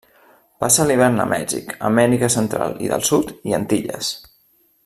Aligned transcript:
Passa 0.63 0.85
l'hivern 0.91 1.21
a 1.25 1.27
Mèxic, 1.33 1.75
Amèrica 1.91 2.31
Central 2.39 2.75
i 2.87 2.93
del 2.95 3.07
Sud 3.11 3.33
i 3.51 3.59
Antilles. 3.63 4.15